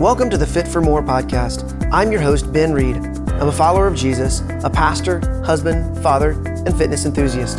Welcome 0.00 0.30
to 0.30 0.38
the 0.38 0.46
Fit 0.46 0.68
for 0.68 0.80
More 0.80 1.02
podcast. 1.02 1.90
I'm 1.90 2.12
your 2.12 2.20
host, 2.20 2.52
Ben 2.52 2.72
Reed. 2.72 2.94
I'm 2.94 3.48
a 3.48 3.52
follower 3.52 3.88
of 3.88 3.96
Jesus, 3.96 4.42
a 4.62 4.70
pastor, 4.70 5.18
husband, 5.44 6.00
father, 6.04 6.40
and 6.46 6.78
fitness 6.78 7.04
enthusiast. 7.04 7.58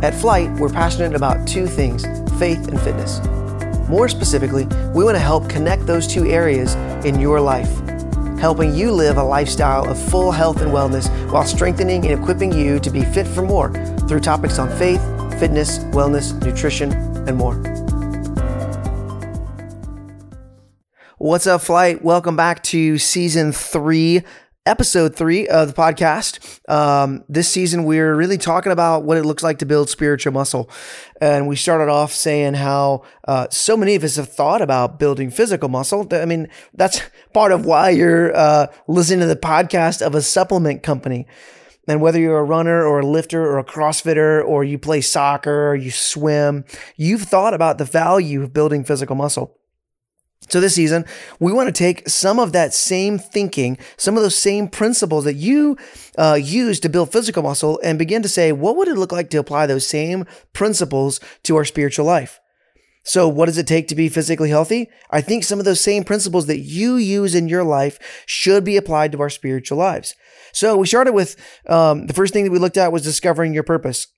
At 0.00 0.14
Flyte, 0.14 0.56
we're 0.60 0.68
passionate 0.68 1.16
about 1.16 1.44
two 1.48 1.66
things 1.66 2.04
faith 2.38 2.68
and 2.68 2.80
fitness. 2.80 3.20
More 3.88 4.08
specifically, 4.08 4.66
we 4.94 5.02
want 5.02 5.16
to 5.16 5.20
help 5.20 5.48
connect 5.48 5.86
those 5.86 6.06
two 6.06 6.24
areas 6.26 6.76
in 7.04 7.18
your 7.18 7.40
life, 7.40 7.80
helping 8.38 8.72
you 8.72 8.92
live 8.92 9.16
a 9.16 9.24
lifestyle 9.24 9.90
of 9.90 10.00
full 10.00 10.30
health 10.30 10.60
and 10.60 10.70
wellness 10.70 11.08
while 11.32 11.44
strengthening 11.44 12.06
and 12.06 12.16
equipping 12.16 12.52
you 12.52 12.78
to 12.78 12.90
be 12.90 13.02
fit 13.02 13.26
for 13.26 13.42
more 13.42 13.72
through 14.06 14.20
topics 14.20 14.60
on 14.60 14.68
faith, 14.78 15.00
fitness, 15.40 15.80
wellness, 15.86 16.32
nutrition, 16.44 16.92
and 17.26 17.36
more. 17.36 17.60
What's 21.18 21.46
up, 21.46 21.62
Flyte? 21.62 22.02
Welcome 22.02 22.36
back 22.36 22.62
to 22.64 22.98
season 22.98 23.50
three, 23.50 24.20
episode 24.66 25.16
three 25.16 25.48
of 25.48 25.68
the 25.68 25.72
podcast. 25.72 26.60
Um, 26.70 27.24
this 27.26 27.48
season, 27.48 27.84
we're 27.84 28.14
really 28.14 28.36
talking 28.36 28.70
about 28.70 29.04
what 29.04 29.16
it 29.16 29.24
looks 29.24 29.42
like 29.42 29.60
to 29.60 29.64
build 29.64 29.88
spiritual 29.88 30.34
muscle. 30.34 30.68
And 31.18 31.48
we 31.48 31.56
started 31.56 31.88
off 31.90 32.12
saying 32.12 32.52
how 32.52 33.02
uh, 33.26 33.46
so 33.50 33.78
many 33.78 33.94
of 33.94 34.04
us 34.04 34.16
have 34.16 34.30
thought 34.30 34.60
about 34.60 34.98
building 34.98 35.30
physical 35.30 35.70
muscle. 35.70 36.06
I 36.12 36.26
mean, 36.26 36.48
that's 36.74 37.00
part 37.32 37.50
of 37.50 37.64
why 37.64 37.88
you're 37.88 38.36
uh, 38.36 38.66
listening 38.86 39.20
to 39.20 39.26
the 39.26 39.36
podcast 39.36 40.02
of 40.06 40.14
a 40.14 40.20
supplement 40.20 40.82
company. 40.82 41.26
And 41.88 42.02
whether 42.02 42.20
you're 42.20 42.40
a 42.40 42.44
runner 42.44 42.84
or 42.84 43.00
a 43.00 43.06
lifter 43.06 43.42
or 43.42 43.58
a 43.58 43.64
CrossFitter 43.64 44.44
or 44.44 44.64
you 44.64 44.78
play 44.78 45.00
soccer 45.00 45.70
or 45.70 45.76
you 45.76 45.90
swim, 45.90 46.66
you've 46.94 47.22
thought 47.22 47.54
about 47.54 47.78
the 47.78 47.86
value 47.86 48.42
of 48.42 48.52
building 48.52 48.84
physical 48.84 49.16
muscle. 49.16 49.56
So 50.48 50.60
this 50.60 50.74
season, 50.74 51.04
we 51.40 51.52
want 51.52 51.68
to 51.68 51.72
take 51.72 52.08
some 52.08 52.38
of 52.38 52.52
that 52.52 52.72
same 52.72 53.18
thinking, 53.18 53.78
some 53.96 54.16
of 54.16 54.22
those 54.22 54.36
same 54.36 54.68
principles 54.68 55.24
that 55.24 55.34
you 55.34 55.76
uh, 56.16 56.38
use 56.40 56.78
to 56.80 56.88
build 56.88 57.12
physical 57.12 57.42
muscle, 57.42 57.80
and 57.82 57.98
begin 57.98 58.22
to 58.22 58.28
say, 58.28 58.52
what 58.52 58.76
would 58.76 58.88
it 58.88 58.96
look 58.96 59.12
like 59.12 59.30
to 59.30 59.38
apply 59.38 59.66
those 59.66 59.86
same 59.86 60.24
principles 60.52 61.20
to 61.42 61.56
our 61.56 61.64
spiritual 61.64 62.06
life? 62.06 62.40
So, 63.02 63.28
what 63.28 63.46
does 63.46 63.56
it 63.56 63.68
take 63.68 63.86
to 63.88 63.94
be 63.94 64.08
physically 64.08 64.48
healthy? 64.48 64.88
I 65.10 65.20
think 65.20 65.44
some 65.44 65.60
of 65.60 65.64
those 65.64 65.80
same 65.80 66.02
principles 66.02 66.46
that 66.46 66.58
you 66.58 66.96
use 66.96 67.36
in 67.36 67.48
your 67.48 67.62
life 67.62 68.24
should 68.26 68.64
be 68.64 68.76
applied 68.76 69.12
to 69.12 69.20
our 69.20 69.30
spiritual 69.30 69.78
lives. 69.78 70.16
So, 70.52 70.76
we 70.76 70.88
started 70.88 71.12
with 71.12 71.36
um, 71.68 72.08
the 72.08 72.12
first 72.12 72.32
thing 72.32 72.44
that 72.44 72.50
we 72.50 72.58
looked 72.58 72.76
at 72.76 72.90
was 72.90 73.04
discovering 73.04 73.54
your 73.54 73.62
purpose 73.62 74.08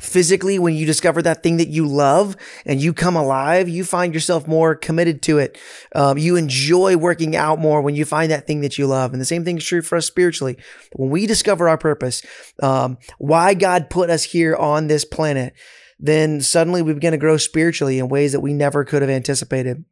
physically 0.00 0.58
when 0.58 0.74
you 0.74 0.86
discover 0.86 1.22
that 1.22 1.42
thing 1.42 1.56
that 1.56 1.68
you 1.68 1.86
love 1.86 2.36
and 2.64 2.80
you 2.80 2.92
come 2.92 3.16
alive 3.16 3.68
you 3.68 3.84
find 3.84 4.14
yourself 4.14 4.46
more 4.46 4.74
committed 4.74 5.22
to 5.22 5.38
it. 5.38 5.58
Um, 5.94 6.18
you 6.18 6.36
enjoy 6.36 6.96
working 6.96 7.34
out 7.36 7.58
more 7.58 7.80
when 7.82 7.94
you 7.94 8.04
find 8.04 8.30
that 8.30 8.46
thing 8.46 8.60
that 8.60 8.78
you 8.78 8.86
love. 8.86 9.12
And 9.12 9.20
the 9.20 9.26
same 9.26 9.44
thing 9.44 9.58
is 9.58 9.64
true 9.64 9.82
for 9.82 9.96
us 9.96 10.06
spiritually. 10.06 10.56
When 10.94 11.10
we 11.10 11.26
discover 11.26 11.68
our 11.68 11.78
purpose 11.78 12.22
um, 12.62 12.98
why 13.18 13.54
god 13.54 13.90
put 13.90 14.10
us 14.10 14.24
here 14.24 14.54
on 14.56 14.86
this 14.86 15.04
planet 15.04 15.54
then 15.98 16.40
suddenly 16.40 16.82
we 16.82 16.92
begin 16.92 17.12
to 17.12 17.18
grow 17.18 17.36
spiritually 17.36 17.98
in 17.98 18.08
ways 18.08 18.32
that 18.32 18.40
we 18.40 18.52
never 18.52 18.84
could 18.84 19.02
have 19.02 19.10
anticipated 19.10 19.84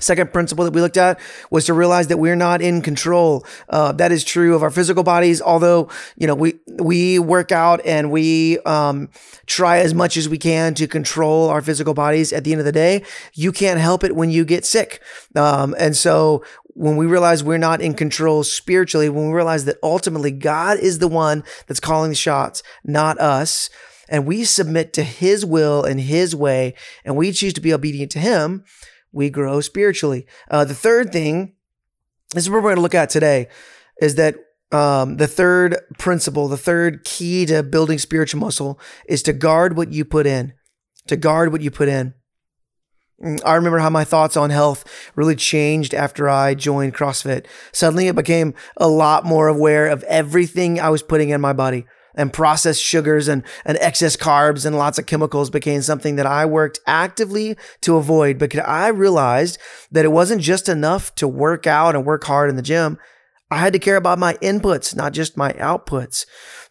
Second 0.00 0.32
principle 0.32 0.64
that 0.64 0.72
we 0.74 0.80
looked 0.80 0.96
at 0.96 1.20
was 1.50 1.66
to 1.66 1.74
realize 1.74 2.08
that 2.08 2.16
we're 2.18 2.36
not 2.36 2.60
in 2.60 2.82
control. 2.82 3.44
Uh, 3.68 3.92
that 3.92 4.12
is 4.12 4.24
true 4.24 4.54
of 4.54 4.62
our 4.62 4.70
physical 4.70 5.02
bodies. 5.02 5.40
Although 5.40 5.88
you 6.16 6.26
know 6.26 6.34
we 6.34 6.54
we 6.78 7.18
work 7.18 7.52
out 7.52 7.80
and 7.84 8.10
we 8.10 8.58
um, 8.60 9.08
try 9.46 9.78
as 9.78 9.94
much 9.94 10.16
as 10.16 10.28
we 10.28 10.38
can 10.38 10.74
to 10.74 10.86
control 10.86 11.48
our 11.48 11.62
physical 11.62 11.94
bodies. 11.94 12.32
At 12.32 12.44
the 12.44 12.52
end 12.52 12.60
of 12.60 12.64
the 12.64 12.72
day, 12.72 13.04
you 13.34 13.52
can't 13.52 13.80
help 13.80 14.04
it 14.04 14.16
when 14.16 14.30
you 14.30 14.44
get 14.44 14.64
sick. 14.64 15.00
Um, 15.36 15.74
and 15.78 15.96
so 15.96 16.44
when 16.74 16.96
we 16.96 17.06
realize 17.06 17.44
we're 17.44 17.58
not 17.58 17.80
in 17.80 17.94
control 17.94 18.42
spiritually, 18.44 19.08
when 19.08 19.28
we 19.28 19.34
realize 19.34 19.64
that 19.64 19.78
ultimately 19.82 20.32
God 20.32 20.78
is 20.78 20.98
the 20.98 21.08
one 21.08 21.44
that's 21.66 21.80
calling 21.80 22.10
the 22.10 22.16
shots, 22.16 22.62
not 22.84 23.18
us, 23.20 23.70
and 24.08 24.26
we 24.26 24.44
submit 24.44 24.92
to 24.94 25.02
His 25.02 25.46
will 25.46 25.84
and 25.84 26.00
His 26.00 26.34
way, 26.34 26.74
and 27.04 27.16
we 27.16 27.32
choose 27.32 27.52
to 27.54 27.60
be 27.60 27.72
obedient 27.72 28.10
to 28.12 28.18
Him 28.18 28.64
we 29.14 29.30
grow 29.30 29.60
spiritually. 29.60 30.26
Uh, 30.50 30.64
the 30.64 30.74
third 30.74 31.12
thing, 31.12 31.54
this 32.34 32.44
is 32.44 32.50
what 32.50 32.56
we're 32.56 32.70
going 32.70 32.76
to 32.76 32.82
look 32.82 32.94
at 32.94 33.10
today, 33.10 33.48
is 34.00 34.16
that 34.16 34.36
um, 34.72 35.18
the 35.18 35.28
third 35.28 35.76
principle, 35.98 36.48
the 36.48 36.56
third 36.56 37.04
key 37.04 37.46
to 37.46 37.62
building 37.62 37.98
spiritual 37.98 38.40
muscle 38.40 38.78
is 39.08 39.22
to 39.22 39.32
guard 39.32 39.76
what 39.76 39.92
you 39.92 40.04
put 40.04 40.26
in. 40.26 40.52
To 41.06 41.16
guard 41.16 41.52
what 41.52 41.60
you 41.60 41.70
put 41.70 41.88
in. 41.88 42.14
Mm, 43.22 43.40
I 43.44 43.54
remember 43.54 43.78
how 43.78 43.90
my 43.90 44.04
thoughts 44.04 44.36
on 44.36 44.50
health 44.50 44.84
really 45.14 45.36
changed 45.36 45.94
after 45.94 46.28
I 46.28 46.54
joined 46.54 46.94
CrossFit. 46.94 47.46
Suddenly, 47.72 48.08
it 48.08 48.16
became 48.16 48.54
a 48.76 48.88
lot 48.88 49.24
more 49.24 49.46
aware 49.46 49.86
of 49.86 50.02
everything 50.04 50.80
I 50.80 50.88
was 50.88 51.02
putting 51.02 51.28
in 51.28 51.40
my 51.40 51.52
body 51.52 51.86
and 52.14 52.32
processed 52.32 52.82
sugars 52.82 53.28
and, 53.28 53.42
and 53.64 53.78
excess 53.80 54.16
carbs 54.16 54.64
and 54.64 54.76
lots 54.76 54.98
of 54.98 55.06
chemicals 55.06 55.50
became 55.50 55.82
something 55.82 56.16
that 56.16 56.26
I 56.26 56.46
worked 56.46 56.80
actively 56.86 57.56
to 57.82 57.96
avoid 57.96 58.38
because 58.38 58.60
I 58.60 58.88
realized 58.88 59.58
that 59.90 60.04
it 60.04 60.12
wasn't 60.12 60.42
just 60.42 60.68
enough 60.68 61.14
to 61.16 61.28
work 61.28 61.66
out 61.66 61.94
and 61.94 62.06
work 62.06 62.24
hard 62.24 62.50
in 62.50 62.56
the 62.56 62.62
gym. 62.62 62.98
I 63.50 63.58
had 63.58 63.72
to 63.72 63.78
care 63.78 63.96
about 63.96 64.18
my 64.18 64.34
inputs, 64.34 64.96
not 64.96 65.12
just 65.12 65.36
my 65.36 65.52
outputs. 65.54 66.26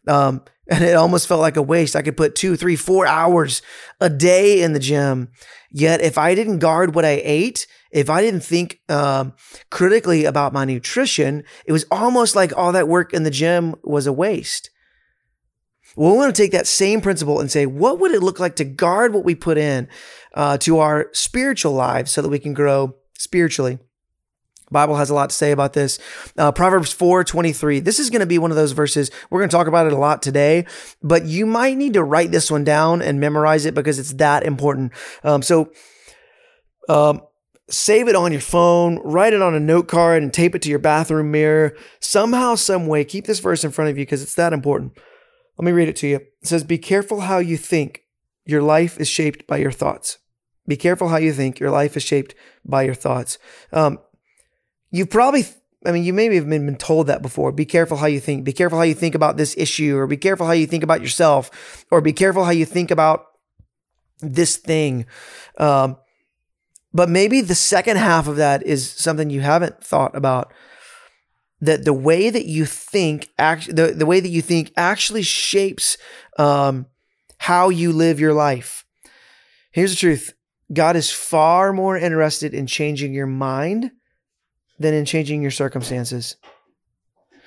Um, 0.08 0.44
and 0.70 0.84
it 0.84 0.96
almost 0.96 1.28
felt 1.28 1.42
like 1.42 1.58
a 1.58 1.62
waste. 1.62 1.96
I 1.96 2.02
could 2.02 2.18
put 2.18 2.36
two, 2.36 2.56
three, 2.56 2.76
four 2.76 3.06
hours 3.06 3.62
a 4.00 4.10
day 4.10 4.62
in 4.62 4.74
the 4.74 4.80
gym. 4.80 5.30
Yet, 5.72 6.02
if 6.02 6.18
I 6.18 6.36
didn't 6.36 6.60
guard 6.60 6.96
what 6.96 7.04
I 7.04 7.22
ate, 7.24 7.68
if 7.92 8.10
I 8.10 8.22
didn't 8.22 8.42
think 8.42 8.80
um, 8.90 9.34
critically 9.72 10.26
about 10.26 10.54
my 10.54 10.66
nutrition, 10.66 11.44
it 11.66 11.72
was 11.72 11.86
almost 11.92 12.36
like 12.36 12.56
all 12.56 12.72
that 12.72 12.88
work 12.88 13.14
in 13.14 13.24
the 13.24 13.32
gym 13.32 13.76
was 13.84 14.08
a 14.08 14.14
waste. 14.14 14.70
We 15.96 16.06
want 16.06 16.36
to 16.36 16.42
take 16.42 16.52
that 16.52 16.68
same 16.68 17.02
principle 17.02 17.40
and 17.40 17.52
say, 17.52 17.66
what 17.66 18.00
would 18.00 18.12
it 18.12 18.24
look 18.24 18.40
like 18.40 18.56
to 18.58 18.64
guard 18.64 19.14
what 19.14 19.24
we 19.24 19.36
put 19.36 19.58
in 19.58 19.88
uh, 20.34 20.58
to 20.60 20.80
our 20.80 21.10
spiritual 21.14 21.74
lives 21.74 22.12
so 22.12 22.22
that 22.22 22.30
we 22.30 22.40
can 22.40 22.54
grow 22.54 22.96
spiritually? 23.18 23.80
Bible 24.72 24.96
has 24.96 25.10
a 25.10 25.14
lot 25.14 25.30
to 25.30 25.36
say 25.36 25.52
about 25.52 25.74
this. 25.74 26.00
Uh, 26.38 26.52
Proverbs 26.52 26.92
4 26.92 27.24
23. 27.24 27.80
This 27.80 28.00
is 28.00 28.10
going 28.10 28.22
to 28.22 28.26
be 28.26 28.40
one 28.40 28.50
of 28.52 28.58
those 28.58 28.72
verses. 28.72 29.12
We're 29.30 29.40
going 29.40 29.50
to 29.50 29.56
talk 29.56 29.68
about 29.68 29.88
it 29.88 29.94
a 29.94 29.98
lot 29.98 30.22
today, 30.22 30.66
but 31.02 31.26
you 31.26 31.46
might 31.46 31.78
need 31.78 31.94
to 31.94 32.04
write 32.04 32.32
this 32.32 32.50
one 32.50 32.64
down 32.64 33.02
and 33.02 33.20
memorize 33.20 33.66
it 33.66 33.76
because 33.76 34.00
it's 34.00 34.14
that 34.14 34.44
important. 34.44 34.92
Um, 35.24 35.44
so, 35.44 35.72
um, 36.90 37.22
save 37.70 38.08
it 38.08 38.16
on 38.16 38.32
your 38.32 38.42
phone, 38.42 39.00
write 39.04 39.34
it 39.34 39.42
on 39.42 39.56
a 39.56 39.60
note 39.60 39.88
card, 39.88 40.22
and 40.22 40.34
tape 40.34 40.56
it 40.56 40.62
to 40.64 40.70
your 40.70 40.80
bathroom 40.80 41.32
mirror. 41.32 41.78
Somehow, 42.00 42.56
some 42.56 42.88
way, 42.88 43.06
keep 43.06 43.26
this 43.26 43.40
verse 43.40 43.64
in 43.64 43.72
front 43.72 43.92
of 43.92 43.98
you 43.98 44.02
because 44.02 44.22
it's 44.22 44.36
that 44.36 44.54
important. 44.54 44.98
Let 45.58 45.66
me 45.66 45.72
read 45.72 45.90
it 45.90 45.96
to 45.98 46.08
you. 46.08 46.16
It 46.16 46.48
says, 46.48 46.64
Be 46.64 46.78
careful 46.78 47.22
how 47.22 47.38
you 47.38 47.58
think. 47.58 48.02
Your 48.46 48.62
life 48.62 49.00
is 49.00 49.08
shaped 49.08 49.48
by 49.48 49.58
your 49.58 49.72
thoughts. 49.72 50.18
Be 50.68 50.76
careful 50.76 51.10
how 51.10 51.18
you 51.18 51.32
think. 51.34 51.60
Your 51.60 51.72
life 51.72 51.96
is 51.96 52.04
shaped 52.04 52.36
by 52.66 52.84
your 52.84 52.94
thoughts. 52.94 53.38
Um, 53.72 54.00
you 54.92 55.06
probably, 55.06 55.46
I 55.86 55.92
mean, 55.92 56.04
you 56.04 56.14
maybe 56.14 56.36
have 56.36 56.50
been, 56.50 56.66
been 56.66 56.76
told 56.76 57.08
that 57.08 57.22
before. 57.22 57.52
Be 57.52 57.66
careful 57.66 57.98
how 57.98 58.08
you 58.08 58.20
think. 58.20 58.44
Be 58.44 58.54
careful 58.54 58.78
how 58.78 58.84
you 58.84 58.94
think 58.94 59.16
about 59.16 59.38
this 59.38 59.56
issue, 59.58 59.98
or 59.98 60.08
be 60.08 60.18
careful 60.18 60.46
how 60.46 60.52
you 60.54 60.68
think 60.68 60.84
about 60.84 61.02
yourself, 61.02 61.86
or 61.90 62.02
be 62.02 62.14
careful 62.14 62.44
how 62.44 62.52
you 62.52 62.66
think 62.66 62.92
about 62.92 63.28
this 64.20 64.58
thing. 64.58 65.06
Um, 65.58 65.98
but 66.94 67.10
maybe 67.10 67.42
the 67.42 67.56
second 67.56 67.98
half 67.98 68.28
of 68.28 68.36
that 68.36 68.64
is 68.64 68.90
something 68.90 69.30
you 69.30 69.42
haven't 69.42 69.84
thought 69.84 70.16
about 70.16 70.54
that 71.64 71.86
the 71.86 71.94
way 71.94 72.30
that 72.30 72.46
you 72.46 72.66
think 72.66 73.30
act, 73.40 73.74
the, 73.74 73.94
the 73.94 74.06
way 74.06 74.20
that 74.20 74.30
you 74.30 74.42
think 74.42 74.74
actually 74.76 75.22
shapes 75.22 75.98
um, 76.38 76.88
how 77.38 77.70
you 77.70 77.94
live 77.94 78.20
your 78.20 78.34
life. 78.34 78.86
Here's 79.72 79.92
the 79.92 79.98
truth. 79.98 80.34
God 80.74 80.98
is 80.98 81.10
far 81.10 81.72
more 81.72 81.98
interested 81.98 82.54
in 82.54 82.68
changing 82.68 83.14
your 83.14 83.28
mind 83.28 83.92
than 84.78 84.94
in 84.94 85.06
changing 85.06 85.42
your 85.42 85.52
circumstances. 85.52 86.36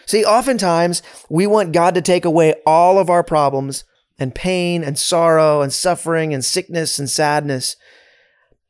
See, 0.06 0.24
oftentimes 0.24 1.02
we 1.28 1.46
want 1.46 1.72
God 1.72 1.94
to 1.94 2.00
take 2.00 2.24
away 2.24 2.54
all 2.64 2.98
of 2.98 3.10
our 3.10 3.22
problems 3.22 3.84
and 4.18 4.34
pain 4.34 4.82
and 4.82 4.98
sorrow 4.98 5.60
and 5.60 5.70
suffering 5.70 6.32
and 6.32 6.42
sickness 6.42 6.98
and 6.98 7.10
sadness. 7.10 7.76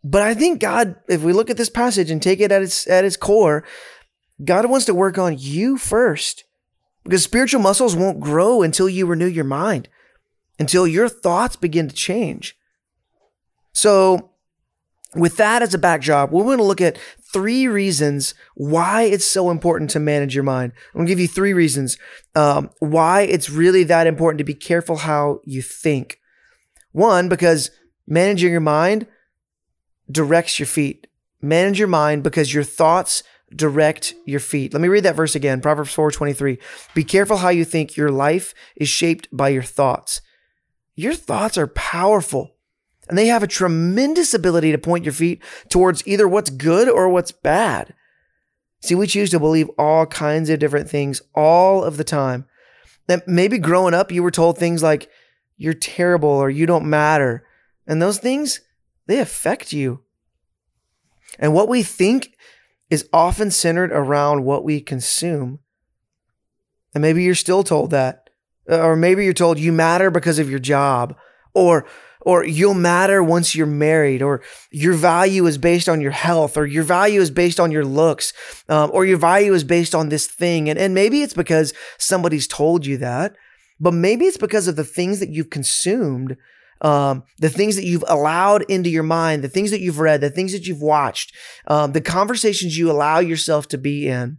But 0.03 0.23
I 0.23 0.35
think 0.35 0.61
God, 0.61 0.97
if 1.09 1.23
we 1.23 1.33
look 1.33 1.51
at 1.51 1.57
this 1.57 1.71
passage 1.71 2.11
and 2.11 2.21
take 2.21 2.41
it 2.41 2.51
at 2.51 2.63
its 2.63 2.89
at 2.89 3.05
its 3.05 3.17
core, 3.17 3.65
God 4.45 4.67
wants 4.67 4.87
to 4.87 4.95
work 4.95 5.19
on 5.19 5.37
you 5.39 5.79
first 5.79 6.45
because 7.05 7.23
spiritual 7.23 7.61
muscles 7.61 7.97
won't 7.97 8.21
grow 8.21 8.63
until 8.63 8.89
you 8.89 9.07
renew 9.07 9.27
your 9.27 9.45
mind, 9.45 9.89
until 10.59 10.87
your 10.87 11.09
thoughts 11.09 11.57
begin 11.57 11.89
to 11.89 11.95
change. 11.95 12.57
So, 13.73 14.31
with 15.15 15.37
that 15.39 15.63
as 15.63 15.73
a 15.73 15.79
backdrop, 15.79 16.31
we're 16.31 16.45
going 16.45 16.59
to 16.59 16.65
look 16.65 16.81
at 16.81 16.99
three 17.33 17.67
reasons 17.69 18.35
why 18.55 19.03
it's 19.03 19.25
so 19.25 19.51
important 19.51 19.89
to 19.91 20.01
manage 20.01 20.35
your 20.35 20.45
mind. 20.45 20.73
I'm 20.89 20.99
going 20.99 21.07
to 21.07 21.11
give 21.11 21.21
you 21.21 21.29
three 21.29 21.55
reasons 21.55 21.97
um, 22.35 22.71
why 22.81 23.23
it's 23.23 23.49
really 23.49 23.85
that 23.85 24.07
important 24.07 24.39
to 24.39 24.45
be 24.45 24.55
careful 24.55 24.97
how 24.97 25.41
you 25.45 25.63
think. 25.63 26.21
One, 26.93 27.29
because 27.29 27.71
managing 28.07 28.51
your 28.51 28.61
mind 28.61 29.07
directs 30.11 30.59
your 30.59 30.67
feet. 30.67 31.07
Manage 31.41 31.79
your 31.79 31.89
mind 31.89 32.23
because 32.23 32.53
your 32.53 32.65
thoughts 32.65 33.23
direct 33.55 34.15
your 34.25 34.41
feet. 34.41 34.73
Let 34.73 34.81
me 34.81 34.89
read 34.89 35.05
that 35.05 35.17
verse 35.17 35.35
again. 35.35 35.61
Proverbs 35.61 35.95
4:23. 35.95 36.59
Be 36.95 37.05
careful 37.05 37.39
how 37.39 37.49
you 37.49 37.65
think. 37.65 37.97
Your 37.97 38.11
life 38.11 38.55
is 38.77 38.89
shaped 38.89 39.29
by 39.33 39.51
your 39.51 39.63
thoughts. 39.63 40.21
Your 40.95 41.15
thoughts 41.15 41.57
are 41.57 41.69
powerful. 41.69 42.57
And 43.09 43.17
they 43.17 43.27
have 43.27 43.43
a 43.43 43.49
tremendous 43.49 44.35
ability 44.35 44.73
to 44.73 44.79
point 44.79 45.05
your 45.05 45.13
feet 45.13 45.41
towards 45.69 46.07
either 46.07 46.27
what's 46.27 46.51
good 46.51 46.89
or 46.89 47.09
what's 47.09 47.31
bad. 47.31 47.95
See, 48.81 48.95
we 48.95 49.07
choose 49.07 49.31
to 49.31 49.39
believe 49.39 49.71
all 49.79 50.07
kinds 50.07 50.51
of 50.51 50.59
different 50.59 50.91
things 50.91 51.23
all 51.35 51.85
of 51.85 51.99
the 51.99 52.05
time. 52.05 52.47
That 53.07 53.29
maybe 53.29 53.59
growing 53.59 53.95
up 53.95 54.11
you 54.11 54.25
were 54.25 54.33
told 54.33 54.59
things 54.59 54.83
like 54.83 55.09
you're 55.57 55.73
terrible 55.73 56.29
or 56.29 56.51
you 56.51 56.67
don't 56.67 56.91
matter. 56.91 57.47
And 57.87 58.03
those 58.03 58.19
things, 58.19 58.61
they 59.07 59.21
affect 59.21 59.73
you. 59.73 60.03
And 61.39 61.55
what 61.55 61.69
we 61.69 61.83
think 61.83 62.37
is 62.91 63.09
often 63.13 63.51
centered 63.51 63.93
around 63.93 64.45
what 64.45 64.65
we 64.65 64.81
consume. 64.81 65.61
And 66.95 67.03
maybe 67.03 67.23
you're 67.23 67.35
still 67.35 67.63
told 67.63 67.91
that. 67.91 68.31
Or 68.69 68.97
maybe 68.97 69.25
you're 69.25 69.33
told 69.33 69.59
you 69.59 69.73
matter 69.73 70.11
because 70.11 70.39
of 70.39 70.51
your 70.51 70.59
job. 70.59 71.17
Or 71.55 71.87
or 72.27 72.45
you'll 72.45 72.75
matter 72.75 73.23
once 73.23 73.55
you're 73.55 73.67
married, 73.67 74.21
or 74.21 74.43
your 74.73 74.95
value 74.95 75.47
is 75.47 75.59
based 75.59 75.89
on 75.89 76.01
your 76.01 76.11
health, 76.11 76.57
or 76.57 76.67
your 76.67 76.83
value 76.83 77.21
is 77.21 77.31
based 77.31 77.61
on 77.61 77.71
your 77.71 77.85
looks, 77.85 78.33
um, 78.69 78.91
or 78.93 79.07
your 79.07 79.17
value 79.17 79.55
is 79.55 79.63
based 79.63 79.95
on 79.95 80.09
this 80.09 80.27
thing. 80.27 80.69
And, 80.69 80.77
and 80.77 80.93
maybe 80.93 81.23
it's 81.23 81.35
because 81.35 81.73
somebody's 81.99 82.49
told 82.49 82.85
you 82.85 82.97
that, 82.97 83.37
but 83.79 83.95
maybe 83.95 84.25
it's 84.25 84.39
because 84.39 84.67
of 84.67 84.75
the 84.75 84.83
things 84.83 85.21
that 85.21 85.29
you've 85.29 85.51
consumed 85.51 86.37
um, 86.81 87.25
the 87.39 87.49
things 87.49 87.77
that 87.77 87.85
you've 87.85 88.05
allowed 88.07 88.63
into 88.71 88.91
your 88.91 89.03
mind, 89.03 89.43
the 89.43 89.49
things 89.49 89.71
that 89.71 89.81
you've 89.81 89.99
read, 89.99 90.21
the 90.21 90.31
things 90.31 90.53
that 90.53 90.67
you've 90.67 90.83
watched, 90.83 91.35
um, 91.67 91.93
the 91.93 92.01
conversations 92.01 92.77
you 92.77 92.91
allow 92.91 93.19
yourself 93.19 93.69
to 93.69 93.79
be 93.79 94.09
in, 94.09 94.39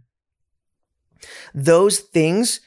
those 1.54 1.98
things 1.98 2.60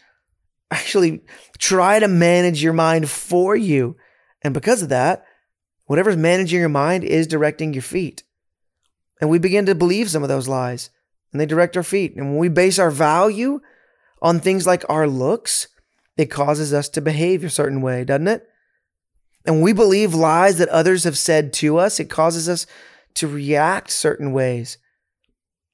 actually 0.69 1.21
try 1.57 1.99
to 1.99 2.07
manage 2.07 2.63
your 2.63 2.73
mind 2.73 3.09
for 3.09 3.55
you. 3.55 3.95
And 4.41 4.53
because 4.53 4.81
of 4.81 4.89
that, 4.89 5.23
whatever's 5.85 6.17
managing 6.17 6.59
your 6.59 6.69
mind 6.69 7.03
is 7.03 7.27
directing 7.27 7.73
your 7.73 7.81
feet. 7.81 8.23
And 9.19 9.29
we 9.29 9.39
begin 9.39 9.65
to 9.67 9.75
believe 9.75 10.09
some 10.09 10.23
of 10.23 10.29
those 10.29 10.47
lies 10.47 10.89
and 11.31 11.39
they 11.39 11.45
direct 11.45 11.77
our 11.77 11.83
feet. 11.83 12.15
And 12.15 12.29
when 12.29 12.37
we 12.37 12.49
base 12.49 12.79
our 12.79 12.91
value 12.91 13.59
on 14.21 14.39
things 14.39 14.65
like 14.65 14.83
our 14.89 15.07
looks, 15.07 15.67
it 16.17 16.25
causes 16.27 16.73
us 16.73 16.89
to 16.89 17.01
behave 17.01 17.43
a 17.43 17.49
certain 17.49 17.81
way, 17.81 18.03
doesn't 18.03 18.27
it? 18.27 18.47
And 19.45 19.61
we 19.61 19.73
believe 19.73 20.13
lies 20.13 20.57
that 20.57 20.69
others 20.69 21.03
have 21.03 21.17
said 21.17 21.53
to 21.53 21.77
us, 21.77 21.99
it 21.99 22.09
causes 22.09 22.47
us 22.47 22.65
to 23.15 23.27
react 23.27 23.89
certain 23.89 24.31
ways. 24.31 24.77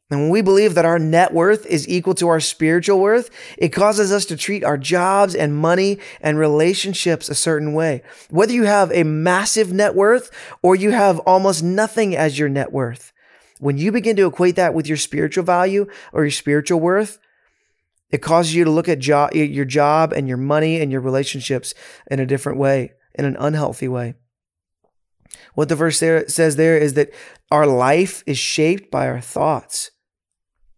And 0.10 0.22
when 0.22 0.30
we 0.30 0.42
believe 0.42 0.74
that 0.76 0.86
our 0.86 1.00
net 1.00 1.34
worth 1.34 1.66
is 1.66 1.88
equal 1.88 2.16
to 2.16 2.30
our 2.30 2.40
spiritual 2.40 3.00
worth, 3.00 3.30
it 3.58 3.70
causes 3.70 4.10
us 4.10 4.26
to 4.28 4.38
treat 4.38 4.64
our 4.64 4.78
jobs 4.78 5.36
and 5.36 5.54
money 5.54 6.00
and 6.22 6.40
relationships 6.40 7.28
a 7.28 7.36
certain 7.36 7.74
way. 7.74 8.04
Whether 8.30 8.54
you 8.54 8.64
have 8.64 8.90
a 8.94 9.04
massive 9.04 9.74
net 9.74 9.96
worth 9.96 10.32
or 10.62 10.78
you 10.78 10.92
have 10.92 11.20
almost 11.20 11.62
nothing 11.62 12.16
as 12.16 12.40
your 12.40 12.48
net 12.48 12.72
worth, 12.72 13.12
when 13.60 13.78
you 13.78 13.92
begin 13.92 14.16
to 14.16 14.28
equate 14.28 14.56
that 14.56 14.74
with 14.74 14.88
your 14.88 14.98
spiritual 14.98 15.44
value 15.44 15.88
or 16.14 16.24
your 16.24 16.32
spiritual 16.32 16.80
worth, 16.80 17.20
it 18.10 18.20
causes 18.20 18.56
you 18.56 18.64
to 18.64 18.72
look 18.72 18.88
at 18.88 19.00
jo- 19.00 19.30
your 19.34 19.66
job 19.66 20.14
and 20.14 20.30
your 20.30 20.38
money 20.38 20.80
and 20.80 20.90
your 20.90 21.02
relationships 21.02 21.74
in 22.10 22.22
a 22.22 22.26
different 22.26 22.60
way 22.60 22.94
in 23.18 23.26
an 23.26 23.36
unhealthy 23.40 23.88
way. 23.88 24.16
What 25.56 25.70
the 25.70 25.76
verse 25.76 26.00
there 26.00 26.28
says 26.28 26.56
there 26.56 26.78
is 26.78 26.94
that 26.94 27.12
our 27.52 27.66
life 27.66 28.24
is 28.26 28.38
shaped 28.38 28.92
by 28.92 29.08
our 29.08 29.22
thoughts. 29.22 29.92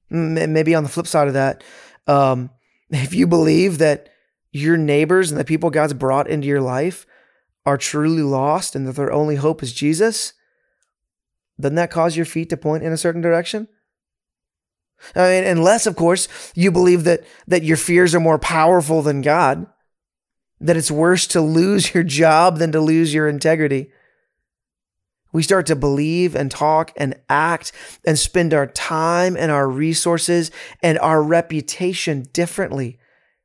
Maybe 0.10 0.74
on 0.74 0.84
the 0.84 0.90
flip 0.90 1.08
side 1.08 1.28
of 1.28 1.34
that, 1.34 1.64
um, 2.08 2.50
if 2.90 3.14
you 3.14 3.28
believe 3.28 3.78
that 3.80 4.10
your 4.52 4.78
neighbors 4.78 5.32
and 5.32 5.40
the 5.40 5.46
people 5.46 5.70
God's 5.70 5.94
brought 5.94 6.28
into 6.28 6.48
your 6.48 6.62
life 6.62 7.06
are 7.66 7.78
truly 7.78 8.24
lost 8.24 8.76
and 8.76 8.88
that 8.88 8.94
their 8.94 9.12
only 9.12 9.36
hope 9.36 9.62
is 9.62 9.74
Jesus, 9.74 10.34
doesn't 11.60 11.76
that 11.76 11.92
cause 11.92 12.16
your 12.16 12.26
feet 12.26 12.50
to 12.50 12.58
point 12.58 12.84
in 12.84 12.92
a 12.92 12.98
certain 12.98 13.22
direction? 13.22 13.68
I 15.16 15.30
mean, 15.30 15.44
unless, 15.46 15.86
of 15.86 15.96
course, 15.96 16.28
you 16.56 16.72
believe 16.72 17.04
that 17.06 17.24
that 17.48 17.64
your 17.64 17.78
fears 17.78 18.14
are 18.14 18.20
more 18.20 18.40
powerful 18.40 19.02
than 19.02 19.22
God 19.22 19.68
that 20.62 20.78
it's 20.78 20.92
worse 20.92 21.28
to 21.28 21.42
lose 21.42 21.94
your 21.94 22.04
job 22.04 22.58
than 22.58 22.72
to 22.72 22.82
lose 22.82 23.14
your 23.14 23.28
integrity. 23.28 23.92
We 25.32 25.44
start 25.44 25.68
to 25.68 25.76
believe 25.76 26.36
and 26.36 26.50
talk 26.50 26.92
and 26.98 27.16
act 27.30 27.72
and 28.06 28.18
spend 28.18 28.54
our 28.54 28.68
time 28.68 29.38
and 29.38 29.52
our 29.52 29.70
resources 29.70 30.50
and 30.82 30.98
our 31.00 31.22
reputation 31.22 32.28
differently. 32.34 32.98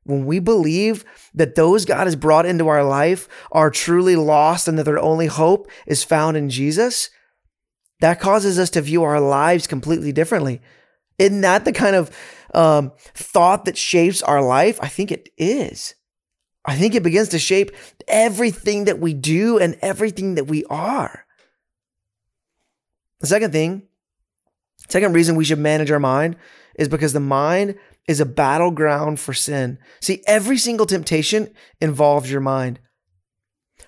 When 0.03 0.25
we 0.25 0.39
believe 0.39 1.03
that 1.33 1.55
those 1.55 1.85
God 1.85 2.05
has 2.05 2.15
brought 2.15 2.45
into 2.45 2.67
our 2.67 2.83
life 2.83 3.27
are 3.51 3.71
truly 3.71 4.15
lost 4.15 4.67
and 4.67 4.77
that 4.77 4.83
their 4.83 4.99
only 4.99 5.27
hope 5.27 5.69
is 5.87 6.03
found 6.03 6.37
in 6.37 6.49
Jesus, 6.49 7.09
that 8.01 8.19
causes 8.19 8.59
us 8.59 8.69
to 8.71 8.81
view 8.81 9.03
our 9.03 9.19
lives 9.19 9.67
completely 9.67 10.11
differently. 10.11 10.61
Isn't 11.17 11.41
that 11.41 11.65
the 11.65 11.71
kind 11.71 11.95
of 11.95 12.15
um, 12.53 12.91
thought 13.13 13.65
that 13.65 13.77
shapes 13.77 14.21
our 14.21 14.43
life? 14.43 14.77
I 14.81 14.87
think 14.87 15.11
it 15.11 15.29
is. 15.37 15.95
I 16.65 16.75
think 16.75 16.95
it 16.95 17.03
begins 17.03 17.29
to 17.29 17.39
shape 17.39 17.71
everything 18.07 18.85
that 18.85 18.99
we 18.99 19.13
do 19.13 19.59
and 19.59 19.77
everything 19.81 20.35
that 20.35 20.45
we 20.45 20.65
are. 20.65 21.25
The 23.19 23.27
second 23.27 23.51
thing, 23.51 23.83
second 24.89 25.13
reason 25.13 25.35
we 25.35 25.45
should 25.45 25.59
manage 25.59 25.91
our 25.91 25.99
mind 25.99 26.35
is 26.77 26.89
because 26.89 27.13
the 27.13 27.19
mind 27.19 27.75
is 28.07 28.19
a 28.19 28.25
battleground 28.25 29.19
for 29.19 29.33
sin. 29.33 29.79
See, 30.01 30.23
every 30.27 30.57
single 30.57 30.85
temptation 30.85 31.53
involves 31.79 32.31
your 32.31 32.41
mind. 32.41 32.79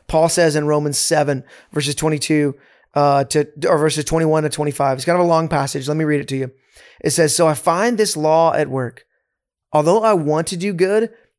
Paul 0.08 0.30
says 0.30 0.56
in 0.56 0.68
Romans 0.68 0.98
7, 0.98 1.44
verses 1.72 1.96
22 1.96 2.56
uh, 2.94 3.24
to 3.26 3.48
or 3.68 3.78
verses 3.78 4.06
21 4.06 4.44
to 4.44 4.50
25. 4.50 4.98
It's 4.98 5.06
kind 5.06 5.20
of 5.20 5.26
a 5.26 5.28
long 5.28 5.48
passage. 5.48 5.88
Let 5.88 5.98
me 5.98 6.06
read 6.06 6.22
it 6.22 6.28
to 6.30 6.38
you. 6.38 6.52
It 7.04 7.12
says, 7.12 7.36
So 7.36 7.48
I 7.48 7.54
find 7.54 7.98
this 7.98 8.18
law 8.18 8.54
at 8.54 8.70
work. 8.70 9.06
Although 9.72 10.02
I 10.02 10.14
want 10.14 10.48
to 10.48 10.58
do 10.58 10.74
good, 10.74 11.12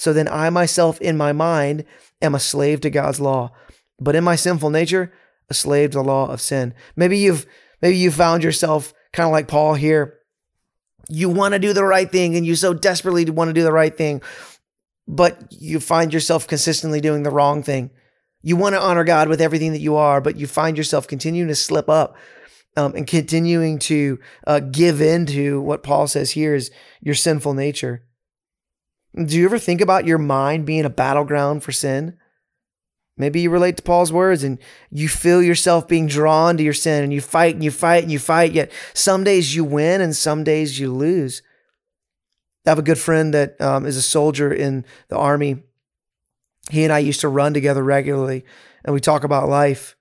So 0.00 0.14
then 0.14 0.28
I 0.28 0.48
myself 0.48 0.98
in 1.02 1.18
my 1.18 1.34
mind 1.34 1.84
am 2.22 2.34
a 2.34 2.40
slave 2.40 2.80
to 2.80 2.88
God's 2.88 3.20
law, 3.20 3.52
but 3.98 4.16
in 4.16 4.24
my 4.24 4.34
sinful 4.34 4.70
nature, 4.70 5.12
a 5.50 5.54
slave 5.54 5.90
to 5.90 5.98
the 5.98 6.02
law 6.02 6.30
of 6.30 6.40
sin. 6.40 6.72
Maybe 6.96 7.18
you've 7.18 7.44
maybe 7.82 7.98
you 7.98 8.10
found 8.10 8.42
yourself 8.42 8.94
kind 9.12 9.26
of 9.26 9.32
like 9.32 9.46
Paul 9.46 9.74
here. 9.74 10.20
You 11.10 11.28
want 11.28 11.52
to 11.52 11.60
do 11.60 11.74
the 11.74 11.84
right 11.84 12.10
thing 12.10 12.34
and 12.34 12.46
you 12.46 12.56
so 12.56 12.72
desperately 12.72 13.26
want 13.26 13.50
to 13.50 13.52
do 13.52 13.62
the 13.62 13.74
right 13.74 13.94
thing, 13.94 14.22
but 15.06 15.38
you 15.50 15.78
find 15.80 16.14
yourself 16.14 16.46
consistently 16.46 17.02
doing 17.02 17.22
the 17.22 17.30
wrong 17.30 17.62
thing. 17.62 17.90
You 18.40 18.56
want 18.56 18.76
to 18.76 18.80
honor 18.80 19.04
God 19.04 19.28
with 19.28 19.42
everything 19.42 19.72
that 19.72 19.82
you 19.82 19.96
are, 19.96 20.22
but 20.22 20.38
you 20.38 20.46
find 20.46 20.78
yourself 20.78 21.08
continuing 21.08 21.48
to 21.48 21.54
slip 21.54 21.90
up 21.90 22.16
um, 22.74 22.94
and 22.94 23.06
continuing 23.06 23.78
to 23.80 24.18
uh, 24.46 24.60
give 24.60 25.02
in 25.02 25.26
to 25.26 25.60
what 25.60 25.82
Paul 25.82 26.08
says 26.08 26.30
here 26.30 26.54
is 26.54 26.70
your 27.02 27.14
sinful 27.14 27.52
nature. 27.52 28.06
Do 29.14 29.36
you 29.36 29.44
ever 29.44 29.58
think 29.58 29.80
about 29.80 30.06
your 30.06 30.18
mind 30.18 30.66
being 30.66 30.84
a 30.84 30.90
battleground 30.90 31.62
for 31.62 31.72
sin? 31.72 32.16
Maybe 33.16 33.40
you 33.40 33.50
relate 33.50 33.76
to 33.76 33.82
Paul's 33.82 34.12
words 34.12 34.44
and 34.44 34.58
you 34.90 35.08
feel 35.08 35.42
yourself 35.42 35.86
being 35.86 36.06
drawn 36.06 36.56
to 36.56 36.62
your 36.62 36.72
sin 36.72 37.04
and 37.04 37.12
you 37.12 37.20
fight 37.20 37.54
and 37.54 37.62
you 37.62 37.70
fight 37.70 38.02
and 38.02 38.12
you 38.12 38.18
fight, 38.18 38.52
yet 38.52 38.72
some 38.94 39.24
days 39.24 39.54
you 39.54 39.62
win 39.64 40.00
and 40.00 40.16
some 40.16 40.42
days 40.42 40.78
you 40.78 40.92
lose. 40.92 41.42
I 42.64 42.70
have 42.70 42.78
a 42.78 42.82
good 42.82 42.98
friend 42.98 43.34
that 43.34 43.60
um, 43.60 43.84
is 43.84 43.96
a 43.96 44.02
soldier 44.02 44.52
in 44.52 44.86
the 45.08 45.18
army. 45.18 45.62
He 46.70 46.84
and 46.84 46.92
I 46.92 47.00
used 47.00 47.20
to 47.20 47.28
run 47.28 47.52
together 47.52 47.82
regularly 47.82 48.44
and 48.84 48.94
we 48.94 49.00
talk 49.00 49.24
about 49.24 49.48
life. 49.48 49.96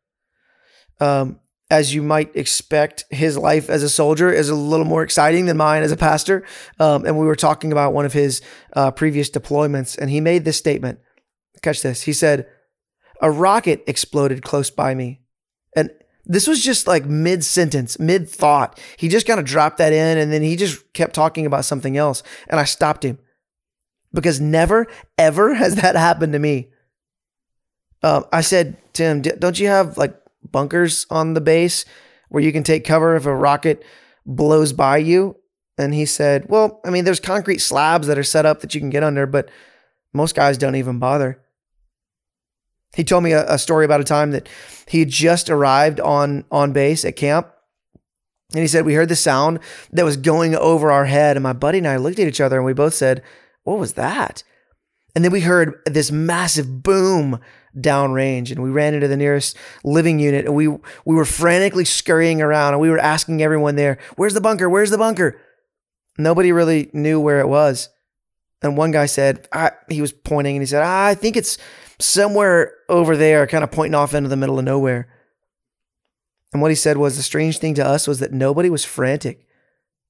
Um, 1.00 1.39
as 1.70 1.94
you 1.94 2.02
might 2.02 2.36
expect, 2.36 3.06
his 3.12 3.38
life 3.38 3.70
as 3.70 3.84
a 3.84 3.90
soldier 3.90 4.32
is 4.32 4.50
a 4.50 4.56
little 4.56 4.86
more 4.86 5.04
exciting 5.04 5.46
than 5.46 5.58
mine 5.58 5.84
as 5.84 5.92
a 5.92 5.98
pastor. 5.98 6.44
Um, 6.80 7.06
and 7.06 7.18
we 7.18 7.26
were 7.26 7.36
talking 7.36 7.72
about 7.72 7.94
one 7.94 8.06
of 8.06 8.14
his 8.14 8.42
uh, 8.74 8.92
previous 8.92 9.30
deployments, 9.30 9.98
and 9.98 10.10
he 10.10 10.20
made 10.20 10.46
this 10.46 10.58
statement. 10.58 11.00
Catch 11.62 11.84
this. 11.84 12.04
He 12.04 12.14
said, 12.14 12.48
A 13.22 13.30
rocket 13.30 13.84
exploded 13.86 14.42
close 14.42 14.72
by 14.72 14.96
me. 14.96 15.22
And 15.76 15.92
This 16.26 16.48
was 16.48 16.64
just 16.64 16.88
like 16.88 17.06
mid 17.06 17.44
sentence, 17.44 18.00
mid 18.00 18.28
thought. 18.28 18.80
He 18.98 19.08
just 19.08 19.28
kind 19.28 19.40
of 19.40 19.46
dropped 19.46 19.78
that 19.78 19.94
in 19.94 20.18
and 20.18 20.32
then 20.32 20.42
he 20.42 20.56
just 20.56 20.94
kept 20.94 21.14
talking 21.14 21.46
about 21.46 21.66
something 21.66 21.98
else. 21.98 22.24
And 22.48 22.60
I 22.60 22.64
stopped 22.64 23.04
him 23.04 23.20
because 24.14 24.40
never, 24.40 24.88
ever 25.18 25.54
has 25.54 25.76
that 25.76 25.96
happened 25.96 26.34
to 26.34 26.40
me. 26.40 26.70
Um, 28.02 28.26
I 28.32 28.42
said, 28.42 28.78
Tim, 28.94 29.22
don't 29.22 29.60
you 29.60 29.68
have 29.68 29.98
like 29.98 30.16
bunkers 30.51 31.06
on 31.10 31.34
the 31.34 31.41
base 31.41 31.86
where 32.29 32.44
you 32.44 32.51
can 32.51 32.63
take 32.63 32.86
cover 32.86 33.15
if 33.15 33.25
a 33.25 33.36
rocket 33.36 33.84
blows 34.25 34.74
by 34.74 34.98
you? 34.98 35.36
And 35.77 35.94
he 35.94 36.06
said, 36.06 36.48
Well, 36.50 36.82
I 36.86 36.89
mean, 36.89 37.06
there's 37.06 37.20
concrete 37.20 37.60
slabs 37.60 38.08
that 38.08 38.18
are 38.18 38.24
set 38.24 38.46
up 38.46 38.62
that 38.62 38.75
you 38.75 38.82
can 38.82 38.89
get 38.89 39.03
under, 39.03 39.25
but 39.25 39.50
most 40.13 40.36
guys 40.36 40.58
don't 40.58 40.75
even 40.75 41.00
bother. 41.00 41.41
He 42.96 43.03
told 43.03 43.24
me 43.24 43.32
a, 43.32 43.53
a 43.53 43.58
story 43.58 43.86
about 43.86 44.01
a 44.01 44.06
time 44.06 44.32
that 44.32 44.50
he 44.88 45.00
had 45.00 45.10
just 45.10 45.50
arrived 45.50 46.00
on 46.00 46.44
on 46.51 46.74
base 46.74 47.06
at 47.06 47.15
camp. 47.15 47.50
And 48.51 48.62
he 48.62 48.68
said, 48.68 48.86
We 48.86 48.96
heard 48.96 49.10
the 49.10 49.15
sound 49.15 49.60
that 49.91 50.06
was 50.06 50.18
going 50.18 50.56
over 50.56 50.91
our 50.91 51.06
head. 51.06 51.38
And 51.38 51.44
my 51.44 51.53
buddy 51.53 51.77
and 51.77 51.88
I 51.88 51.98
looked 51.98 52.20
at 52.20 52.27
each 52.27 52.41
other 52.41 52.58
and 52.58 52.65
we 52.65 52.74
both 52.74 52.94
said, 52.94 53.22
What 53.63 53.79
was 53.79 53.94
that? 53.94 54.44
And 55.15 55.24
then 55.24 55.32
we 55.32 55.41
heard 55.41 55.82
this 55.86 56.12
massive 56.12 56.84
boom 56.84 57.39
downrange 57.78 58.52
and 58.52 58.64
we 58.64 58.70
ran 58.70 58.94
into 58.94 59.08
the 59.08 59.18
nearest 59.18 59.56
living 59.84 60.20
unit 60.20 60.46
and 60.46 60.56
we 60.56 60.68
we 60.68 61.16
were 61.16 61.26
frantically 61.26 61.86
scurrying 61.86 62.42
around 62.42 62.74
and 62.74 62.82
we 62.82 62.90
were 62.90 63.00
asking 63.00 63.42
everyone 63.42 63.76
there, 63.76 63.98
"Where's 64.16 64.34
the 64.34 64.42
bunker? 64.42 64.70
Where's 64.70 64.90
the 64.90 64.98
bunker?" 64.98 65.40
Nobody 66.18 66.52
really 66.52 66.90
knew 66.94 67.20
where 67.20 67.40
it 67.40 67.48
was. 67.48 67.90
And 68.62 68.76
one 68.76 68.92
guy 68.92 69.06
said, 69.06 69.48
he 69.88 70.02
was 70.02 70.12
pointing 70.12 70.58
and 70.58 70.62
he 70.62 70.66
said, 70.66 70.84
I 70.84 71.16
think 71.16 71.38
it's 71.38 71.58
somewhere 71.98 72.74
over 72.90 73.16
there, 73.16 73.48
kind 73.48 73.64
of 73.64 73.72
pointing 73.72 73.96
off 73.96 74.14
into 74.14 74.30
the 74.30 74.36
middle 74.36 74.60
of 74.60 74.66
nowhere. 74.66 75.08
And 76.52 76.62
what 76.62 76.72
he 76.72 76.76
said 76.76 76.98
was 76.98 77.16
the 77.16 77.24
strange 77.24 77.60
thing 77.60 77.74
to 77.76 77.86
us 77.86 78.08
was 78.08 78.20
that 78.20 78.34
nobody 78.34 78.70
was 78.70 78.84
frantic. 78.84 79.46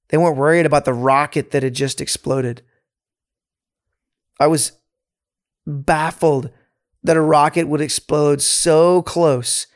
They 0.08 0.18
weren't 0.18 0.38
worried 0.38 0.66
about 0.66 0.86
the 0.86 0.94
rocket 0.94 1.52
that 1.52 1.62
had 1.62 1.76
just 1.76 2.02
exploded. 2.02 2.64
I 4.40 4.48
was 4.48 4.72
baffled 5.68 6.50
that 7.04 7.18
a 7.18 7.22
rocket 7.22 7.68
would 7.68 7.82
explode 7.82 8.42
so 8.42 9.02
close. 9.04 9.68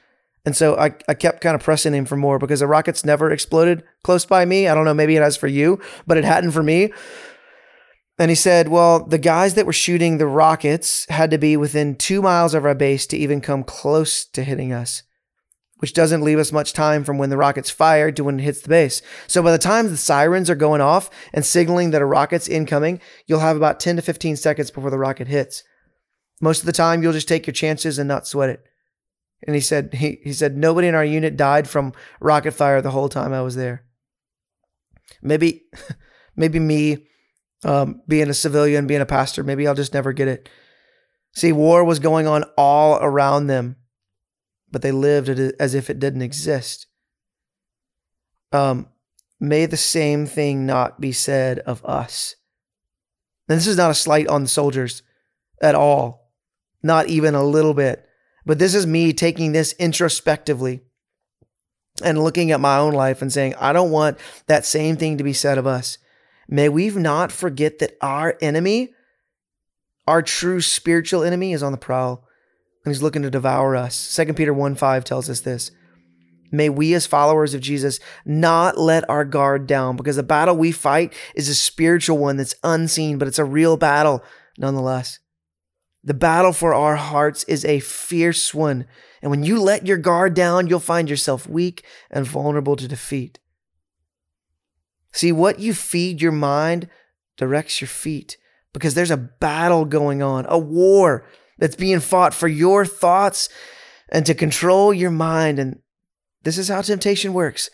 And 0.45 0.55
so 0.55 0.75
I, 0.75 0.93
I 1.07 1.13
kept 1.13 1.41
kind 1.41 1.55
of 1.55 1.63
pressing 1.63 1.93
him 1.93 2.05
for 2.05 2.17
more 2.17 2.37
because 2.37 2.61
a 2.61 2.67
rocket's 2.67 3.05
never 3.05 3.31
exploded 3.31 3.83
close 4.03 4.25
by 4.25 4.43
me. 4.43 4.67
I 4.67 4.75
don't 4.75 4.85
know, 4.85 4.93
maybe 4.93 5.15
it 5.15 5.21
has 5.21 5.37
for 5.37 5.47
you, 5.47 5.79
but 6.05 6.17
it 6.17 6.25
hadn't 6.25 6.51
for 6.51 6.63
me. 6.63 6.91
And 8.19 8.29
he 8.29 8.35
said, 8.35 8.67
Well, 8.67 9.05
the 9.05 9.17
guys 9.17 9.55
that 9.55 9.65
were 9.65 9.73
shooting 9.73 10.17
the 10.17 10.27
rockets 10.27 11.07
had 11.09 11.31
to 11.31 11.37
be 11.37 11.57
within 11.57 11.95
two 11.95 12.21
miles 12.21 12.53
of 12.53 12.65
our 12.65 12.75
base 12.75 13.07
to 13.07 13.17
even 13.17 13.41
come 13.41 13.63
close 13.63 14.25
to 14.25 14.43
hitting 14.43 14.71
us, 14.71 15.03
which 15.77 15.93
doesn't 15.93 16.21
leave 16.21 16.37
us 16.37 16.51
much 16.51 16.73
time 16.73 17.03
from 17.03 17.17
when 17.17 17.29
the 17.29 17.37
rocket's 17.37 17.71
fired 17.71 18.15
to 18.17 18.23
when 18.25 18.39
it 18.39 18.43
hits 18.43 18.61
the 18.61 18.69
base. 18.69 19.01
So 19.27 19.41
by 19.41 19.51
the 19.51 19.57
time 19.57 19.87
the 19.87 19.97
sirens 19.97 20.49
are 20.49 20.55
going 20.55 20.81
off 20.81 21.09
and 21.33 21.43
signaling 21.43 21.89
that 21.91 22.03
a 22.03 22.05
rocket's 22.05 22.47
incoming, 22.47 22.99
you'll 23.25 23.39
have 23.39 23.57
about 23.57 23.79
10 23.79 23.95
to 23.95 24.01
15 24.01 24.35
seconds 24.35 24.69
before 24.69 24.91
the 24.91 24.99
rocket 24.99 25.27
hits. 25.27 25.63
Most 26.41 26.59
of 26.59 26.65
the 26.65 26.71
time, 26.71 27.01
you'll 27.01 27.13
just 27.13 27.27
take 27.27 27.47
your 27.47 27.53
chances 27.53 27.97
and 27.99 28.07
not 28.07 28.27
sweat 28.27 28.49
it. 28.49 28.65
And 29.45 29.55
he 29.55 29.61
said, 29.61 29.93
he, 29.93 30.19
he 30.23 30.33
said, 30.33 30.57
nobody 30.57 30.87
in 30.87 30.95
our 30.95 31.05
unit 31.05 31.35
died 31.35 31.67
from 31.67 31.93
rocket 32.19 32.51
fire 32.51 32.81
the 32.81 32.91
whole 32.91 33.09
time 33.09 33.33
I 33.33 33.41
was 33.41 33.55
there. 33.55 33.83
Maybe, 35.21 35.63
maybe 36.35 36.59
me 36.59 37.07
um, 37.63 38.01
being 38.07 38.29
a 38.29 38.33
civilian, 38.33 38.87
being 38.87 39.01
a 39.01 39.05
pastor, 39.05 39.43
maybe 39.43 39.67
I'll 39.67 39.75
just 39.75 39.93
never 39.93 40.13
get 40.13 40.27
it. 40.27 40.49
See, 41.33 41.51
war 41.51 41.83
was 41.83 41.99
going 41.99 42.27
on 42.27 42.43
all 42.57 42.99
around 43.01 43.47
them, 43.47 43.77
but 44.71 44.81
they 44.81 44.91
lived 44.91 45.29
as 45.29 45.73
if 45.73 45.89
it 45.89 45.99
didn't 45.99 46.21
exist. 46.21 46.87
Um, 48.51 48.87
may 49.39 49.65
the 49.65 49.77
same 49.77 50.25
thing 50.25 50.65
not 50.65 51.01
be 51.01 51.11
said 51.11 51.59
of 51.59 51.83
us. 51.83 52.35
And 53.49 53.57
this 53.57 53.67
is 53.67 53.77
not 53.77 53.91
a 53.91 53.95
slight 53.95 54.27
on 54.27 54.43
the 54.43 54.49
soldiers 54.49 55.01
at 55.61 55.75
all, 55.75 56.22
not 56.83 57.07
even 57.07 57.33
a 57.33 57.43
little 57.43 57.73
bit. 57.73 58.05
But 58.45 58.59
this 58.59 58.75
is 58.75 58.85
me 58.85 59.13
taking 59.13 59.53
this 59.53 59.73
introspectively 59.79 60.81
and 62.03 62.21
looking 62.21 62.51
at 62.51 62.59
my 62.59 62.77
own 62.77 62.93
life 62.93 63.21
and 63.21 63.31
saying, 63.31 63.55
I 63.55 63.71
don't 63.73 63.91
want 63.91 64.17
that 64.47 64.65
same 64.65 64.97
thing 64.97 65.17
to 65.17 65.23
be 65.23 65.33
said 65.33 65.57
of 65.57 65.65
us. 65.65 65.97
May 66.47 66.69
we 66.69 66.89
not 66.89 67.31
forget 67.31 67.79
that 67.79 67.97
our 68.01 68.37
enemy, 68.41 68.93
our 70.07 70.21
true 70.21 70.59
spiritual 70.61 71.23
enemy, 71.23 71.53
is 71.53 71.63
on 71.63 71.71
the 71.71 71.77
prowl 71.77 72.27
and 72.83 72.93
he's 72.93 73.01
looking 73.01 73.21
to 73.21 73.31
devour 73.31 73.75
us. 73.75 74.13
2 74.15 74.33
Peter 74.33 74.53
1 74.53 74.75
5 74.75 75.03
tells 75.03 75.29
us 75.29 75.41
this. 75.41 75.71
May 76.51 76.69
we, 76.69 76.93
as 76.93 77.07
followers 77.07 77.55
of 77.55 77.61
Jesus, 77.61 77.99
not 78.25 78.77
let 78.77 79.09
our 79.09 79.25
guard 79.25 79.65
down 79.65 79.95
because 79.95 80.17
the 80.17 80.23
battle 80.23 80.55
we 80.55 80.71
fight 80.71 81.13
is 81.33 81.49
a 81.49 81.55
spiritual 81.55 82.19
one 82.19 82.37
that's 82.37 82.53
unseen, 82.63 83.17
but 83.17 83.27
it's 83.27 83.39
a 83.39 83.45
real 83.45 83.75
battle 83.75 84.23
nonetheless. 84.59 85.17
The 86.03 86.13
battle 86.13 86.51
for 86.51 86.73
our 86.73 86.97
hearts 86.97 87.43
is 87.45 87.63
a 87.63 87.79
fierce 87.79 88.53
one. 88.53 88.85
And 89.21 89.31
when 89.31 89.43
you 89.43 89.61
let 89.61 89.87
your 89.87 89.97
guard 89.97 90.33
down, 90.33 90.67
you'll 90.67 90.79
find 90.79 91.09
yourself 91.09 91.47
weak 91.47 91.85
and 92.11 92.27
vulnerable 92.27 92.75
to 92.75 92.87
defeat. 92.87 93.39
See, 95.13 95.31
what 95.31 95.59
you 95.59 95.73
feed 95.73 96.21
your 96.21 96.31
mind 96.31 96.89
directs 97.37 97.79
your 97.79 97.87
feet 97.87 98.37
because 98.73 98.95
there's 98.95 99.11
a 99.11 99.17
battle 99.17 99.85
going 99.85 100.21
on, 100.21 100.45
a 100.49 100.57
war 100.57 101.25
that's 101.57 101.75
being 101.75 101.99
fought 101.99 102.33
for 102.33 102.47
your 102.47 102.85
thoughts 102.85 103.47
and 104.09 104.25
to 104.25 104.33
control 104.33 104.93
your 104.93 105.11
mind. 105.11 105.59
And 105.59 105.79
this 106.41 106.57
is 106.57 106.67
how 106.67 106.81
temptation 106.81 107.33
works. 107.33 107.69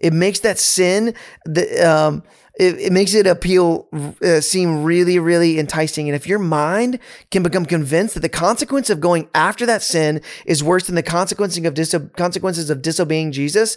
It 0.00 0.12
makes 0.12 0.40
that 0.40 0.58
sin, 0.58 1.14
the, 1.44 1.88
um, 1.88 2.22
it, 2.58 2.78
it 2.78 2.92
makes 2.92 3.14
it 3.14 3.26
appeal, 3.26 3.88
uh, 4.22 4.40
seem 4.40 4.82
really, 4.82 5.18
really 5.18 5.58
enticing. 5.58 6.08
And 6.08 6.16
if 6.16 6.26
your 6.26 6.38
mind 6.38 6.98
can 7.30 7.42
become 7.42 7.66
convinced 7.66 8.14
that 8.14 8.20
the 8.20 8.28
consequence 8.28 8.90
of 8.90 9.00
going 9.00 9.28
after 9.34 9.66
that 9.66 9.82
sin 9.82 10.20
is 10.46 10.64
worse 10.64 10.86
than 10.86 10.94
the 10.94 11.02
consequences 11.02 11.64
of, 11.64 11.74
diso- 11.74 12.12
consequences 12.16 12.70
of 12.70 12.82
disobeying 12.82 13.32
Jesus, 13.32 13.76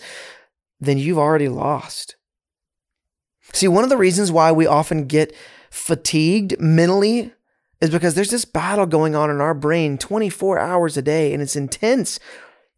then 0.80 0.98
you've 0.98 1.18
already 1.18 1.50
lost. 1.50 2.16
See, 3.52 3.68
one 3.68 3.84
of 3.84 3.90
the 3.90 3.98
reasons 3.98 4.32
why 4.32 4.52
we 4.52 4.66
often 4.66 5.06
get 5.06 5.36
fatigued 5.70 6.60
mentally 6.60 7.34
is 7.82 7.90
because 7.90 8.16
there's 8.16 8.32
this 8.32 8.46
battle 8.46 8.86
going 8.86 9.16
on 9.16 9.30
in 9.30 9.42
our 9.42 9.54
brain 9.54 9.98
24 9.98 10.58
hours 10.58 10.96
a 10.96 11.02
day, 11.02 11.34
and 11.34 11.42
it's 11.42 11.56
intense 11.56 12.20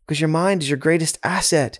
because 0.01 0.19
your 0.19 0.27
mind 0.27 0.63
is 0.63 0.69
your 0.69 0.77
greatest 0.77 1.19
asset. 1.23 1.79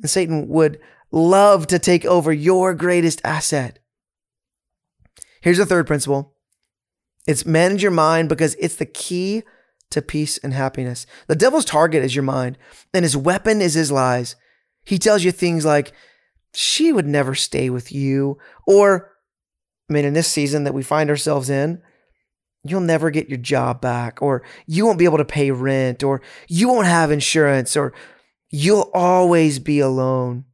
And 0.00 0.10
Satan 0.10 0.48
would 0.48 0.80
love 1.14 1.68
to 1.68 1.78
take 1.78 2.04
over 2.04 2.32
your 2.32 2.74
greatest 2.74 3.20
asset. 3.24 3.78
Here's 5.40 5.58
the 5.58 5.66
third 5.66 5.86
principle 5.86 6.34
it's 7.26 7.46
manage 7.46 7.82
your 7.82 7.92
mind 7.92 8.28
because 8.28 8.56
it's 8.58 8.76
the 8.76 8.86
key 8.86 9.44
to 9.90 10.02
peace 10.02 10.38
and 10.38 10.52
happiness. 10.52 11.06
The 11.28 11.36
devil's 11.36 11.64
target 11.64 12.04
is 12.04 12.14
your 12.16 12.24
mind, 12.24 12.58
and 12.92 13.04
his 13.04 13.16
weapon 13.16 13.62
is 13.62 13.74
his 13.74 13.92
lies. 13.92 14.36
He 14.84 14.98
tells 14.98 15.24
you 15.24 15.30
things 15.30 15.64
like, 15.64 15.92
she 16.52 16.92
would 16.92 17.06
never 17.06 17.34
stay 17.34 17.70
with 17.70 17.92
you. 17.92 18.38
Or, 18.66 19.12
I 19.88 19.92
mean, 19.92 20.04
in 20.04 20.12
this 20.12 20.28
season 20.28 20.64
that 20.64 20.74
we 20.74 20.82
find 20.82 21.08
ourselves 21.10 21.48
in, 21.48 21.80
you'll 22.64 22.80
never 22.80 23.10
get 23.10 23.28
your 23.28 23.38
job 23.38 23.80
back, 23.80 24.20
or 24.20 24.42
you 24.66 24.84
won't 24.84 24.98
be 24.98 25.04
able 25.04 25.18
to 25.18 25.24
pay 25.24 25.50
rent, 25.50 26.02
or 26.02 26.20
you 26.48 26.68
won't 26.68 26.86
have 26.86 27.10
insurance, 27.10 27.76
or 27.76 27.94
you'll 28.50 28.90
always 28.92 29.58
be 29.58 29.78
alone. 29.78 30.44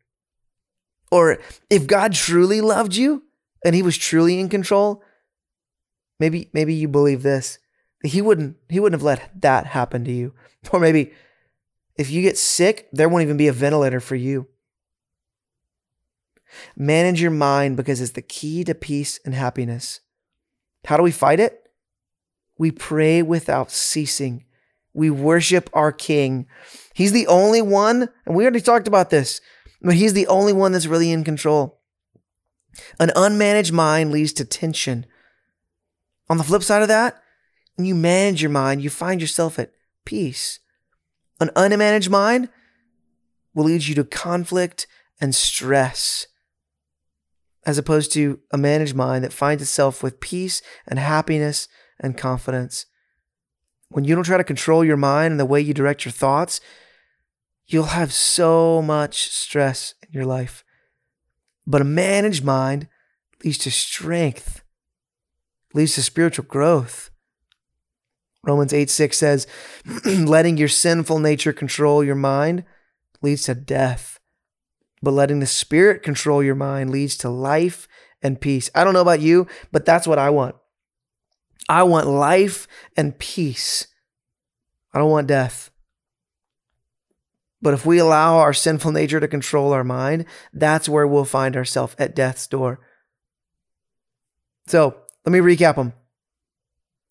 Or 1.11 1.39
if 1.69 1.87
God 1.87 2.13
truly 2.13 2.61
loved 2.61 2.95
you 2.95 3.25
and 3.65 3.75
he 3.75 3.83
was 3.83 3.97
truly 3.97 4.39
in 4.39 4.49
control, 4.49 5.03
maybe 6.19 6.51
maybe 6.53 6.75
you 6.75 6.89
believe 6.89 7.23
this. 7.23 7.59
He 8.05 8.23
wouldn't 8.23 8.57
he 8.69 8.81
wouldn't 8.81 9.01
have 9.01 9.05
let 9.05 9.41
that 9.43 9.67
happen 9.67 10.05
to 10.05 10.13
you. 10.13 10.35
Or 10.73 10.79
maybe 10.79 11.13
if 11.97 12.11
you 12.11 12.21
get 12.21 12.37
sick, 12.37 12.87
there 12.93 13.09
won't 13.09 13.23
even 13.23 13.39
be 13.39 13.49
a 13.49 13.53
ventilator 13.53 13.99
for 13.99 14.15
you. 14.15 14.47
Manage 16.77 17.23
your 17.23 17.31
mind 17.31 17.79
because 17.79 18.01
it's 18.01 18.13
the 18.13 18.23
key 18.23 18.63
to 18.65 18.75
peace 18.75 19.19
and 19.25 19.35
happiness. 19.35 20.01
How 20.85 20.97
do 20.97 21.03
we 21.03 21.13
fight 21.13 21.41
it? 21.41 21.71
We 22.59 22.71
pray 22.71 23.23
without 23.23 23.71
ceasing. 23.71 24.45
We 24.93 25.09
worship 25.09 25.71
our 25.73 25.93
King. 25.93 26.47
He's 26.95 27.13
the 27.13 27.27
only 27.27 27.63
one, 27.63 28.09
and 28.27 28.35
we 28.35 28.43
already 28.45 28.61
talked 28.61 28.89
about 28.89 29.11
this, 29.11 29.41
but 29.83 29.95
he's 29.95 30.13
the 30.13 30.27
only 30.27 30.53
one 30.53 30.73
that's 30.73 30.87
really 30.87 31.11
in 31.11 31.25
control. 31.25 31.81
An 32.99 33.11
unmanaged 33.17 33.73
mind 33.73 34.11
leads 34.13 34.33
to 34.35 34.45
tension. 34.45 35.07
On 36.29 36.39
the 36.39 36.45
flip 36.45 36.63
side 36.63 36.83
of 36.83 36.89
that, 36.89 37.23
when 37.77 37.87
you 37.87 37.95
manage 37.95 38.43
your 38.43 38.51
mind, 38.51 38.83
you 38.83 38.91
find 38.91 39.21
yourself 39.21 39.59
at 39.59 39.73
peace. 40.05 40.61
An 41.41 41.49
unmanaged 41.57 42.11
mind 42.11 42.49
will 43.55 43.65
lead 43.65 43.87
you 43.87 43.95
to 43.97 44.05
conflict 44.05 44.87
and 45.21 45.35
stress 45.35 46.27
as 47.67 47.79
opposed 47.79 48.13
to 48.13 48.41
a 48.51 48.59
managed 48.59 48.95
mind 48.95 49.23
that 49.25 49.33
finds 49.33 49.63
itself 49.63 50.03
with 50.03 50.21
peace 50.21 50.63
and 50.87 50.99
happiness 50.99 51.69
and 51.99 52.17
confidence. 52.17 52.87
When 53.89 54.05
you 54.05 54.15
don't 54.15 54.25
try 54.25 54.39
to 54.39 54.45
control 54.45 54.85
your 54.85 54.97
mind 54.97 55.33
and 55.33 55.41
the 55.41 55.47
way 55.47 55.61
you 55.61 55.75
direct 55.75 56.05
your 56.05 56.13
thoughts, 56.13 56.61
you'll 57.73 57.85
have 57.85 58.13
so 58.13 58.83
much 58.83 59.31
stress 59.31 59.95
in 60.03 60.09
your 60.13 60.25
life. 60.25 60.65
But 61.67 61.81
a 61.81 61.85
managed 61.85 62.45
mind 62.45 62.89
leads 63.45 63.59
to 63.59 63.71
strength, 63.71 64.63
leads 65.73 65.95
to 65.95 66.03
spiritual 66.03 66.45
growth. 66.47 67.11
Romans 68.43 68.73
8 68.73 68.91
6 68.91 69.17
says, 69.17 69.47
letting 70.05 70.57
your 70.57 70.69
sinful 70.69 71.19
nature 71.19 71.53
control 71.53 72.03
your 72.03 72.15
mind 72.15 72.65
leads 73.23 73.45
to 73.45 73.55
death, 73.55 74.19
but 75.03 75.13
letting 75.13 75.41
the 75.41 75.47
Spirit 75.47 76.03
control 76.03 76.43
your 76.43 76.55
mind 76.55 76.91
leads 76.91 77.17
to 77.19 77.29
life 77.29 77.87
and 78.23 78.41
peace. 78.41 78.71
I 78.75 78.83
don't 78.83 78.95
know 78.95 79.01
about 79.01 79.21
you, 79.21 79.47
but 79.71 79.85
that's 79.85 80.07
what 80.07 80.19
I 80.19 80.31
want. 80.31 80.57
I 81.69 81.83
want 81.83 82.09
life 82.09 82.67
and 82.97 83.19
peace. 83.19 83.87
I 84.93 84.99
don't 84.99 85.11
want 85.11 85.29
death. 85.29 85.70
But 87.63 87.75
if 87.75 87.85
we 87.85 87.99
allow 87.99 88.39
our 88.39 88.55
sinful 88.55 88.93
nature 88.93 89.21
to 89.21 89.29
control 89.29 89.73
our 89.73 89.85
mind, 89.85 90.25
that's 90.53 90.89
where 90.89 91.07
we'll 91.07 91.25
find 91.25 91.57
ourselves 91.57 91.95
at 91.99 92.15
death's 92.15 92.47
door. 92.47 92.81
So 94.67 94.97
let 95.27 95.33
me 95.33 95.41
recap 95.41 95.77
them. 95.77 95.93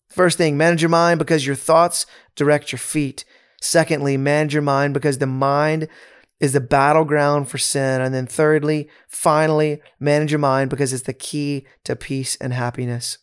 First 0.08 0.38
thing, 0.38 0.56
manage 0.56 0.82
your 0.82 0.88
mind 0.88 1.18
because 1.18 1.46
your 1.46 1.54
thoughts 1.56 2.04
direct 2.34 2.72
your 2.72 2.80
feet. 2.80 3.24
Secondly, 3.60 4.16
manage 4.16 4.54
your 4.54 4.62
mind 4.62 4.94
because 4.94 5.18
the 5.18 5.26
mind 5.26 5.88
is 6.40 6.52
the 6.52 6.60
battleground 6.60 7.48
for 7.48 7.58
sin. 7.58 8.00
And 8.00 8.12
then 8.12 8.26
thirdly, 8.26 8.88
finally, 9.06 9.80
manage 10.00 10.32
your 10.32 10.40
mind 10.40 10.70
because 10.70 10.92
it's 10.92 11.04
the 11.04 11.12
key 11.12 11.66
to 11.84 11.94
peace 11.94 12.34
and 12.36 12.52
happiness. 12.52 13.18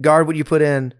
Guard 0.00 0.26
what 0.26 0.36
you 0.36 0.44
put 0.44 0.62
in. 0.62 0.94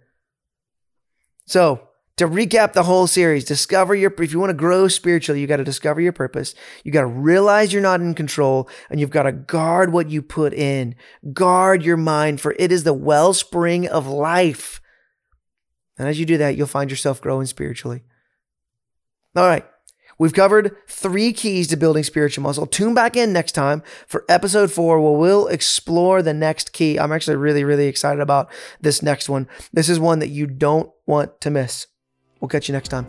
So, 1.47 1.86
to 2.17 2.27
recap 2.27 2.73
the 2.73 2.85
whole 2.85 3.07
series, 3.07 3.45
discover 3.45 3.95
your, 3.95 4.13
if 4.19 4.33
you 4.33 4.41
want 4.41 4.51
to 4.51 4.55
grow 4.55 4.89
spiritually, 4.89 5.41
you 5.41 5.47
got 5.47 5.59
to 5.59 5.65
discover 5.65 6.01
your 6.01 6.13
purpose. 6.13 6.55
You 6.83 6.91
got 6.91 7.03
to 7.03 7.07
realize 7.07 7.73
you're 7.73 7.83
not 7.83 8.01
in 8.01 8.15
control 8.15 8.69
and 8.89 8.99
you've 8.99 9.11
got 9.11 9.25
to 9.25 9.33
guard 9.33 9.93
what 9.93 10.09
you 10.09 10.23
put 10.23 10.55
in. 10.55 10.95
Guard 11.33 11.83
your 11.83 11.99
mind, 11.99 12.41
for 12.41 12.57
it 12.59 12.73
is 12.73 12.85
the 12.85 12.95
wellspring 12.95 13.87
of 13.87 14.07
life. 14.07 14.81
And 15.99 16.09
as 16.09 16.19
you 16.19 16.25
do 16.25 16.39
that, 16.39 16.57
you'll 16.57 16.67
find 16.67 16.91
yourself 16.91 17.21
growing 17.21 17.47
spiritually. 17.47 18.03
All 19.35 19.47
right. 19.47 19.67
We've 20.19 20.33
covered 20.33 20.75
three 20.89 21.35
keys 21.35 21.69
to 21.69 21.77
building 21.77 22.03
spiritual 22.03 22.43
muscle. 22.43 22.67
Tune 22.67 22.95
back 22.95 23.17
in 23.17 23.35
next 23.35 23.53
time 23.53 23.83
for 24.07 24.25
episode 24.31 24.73
four, 24.73 24.99
where 24.99 25.13
we'll 25.13 25.47
explore 25.49 26.23
the 26.23 26.33
next 26.33 26.73
key. 26.73 26.99
I'm 26.99 27.13
actually 27.13 27.37
really, 27.37 27.65
really 27.65 27.87
excited 27.87 28.23
about 28.23 28.51
this 28.81 29.03
next 29.03 29.29
one. 29.29 29.47
This 29.75 29.91
is 29.91 30.01
one 30.01 30.21
that 30.21 30.29
you 30.31 30.47
don't 30.47 30.91
want 31.07 31.43
to 31.43 31.51
miss. 31.51 31.87
We'll 32.41 32.49
catch 32.49 32.69
you 32.69 32.73
next 32.73 32.89
time. 32.89 33.07